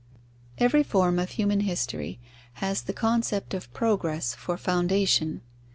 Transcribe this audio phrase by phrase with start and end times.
[0.57, 2.19] _Every form of human history
[2.53, 5.41] has the concept of progress for foundation.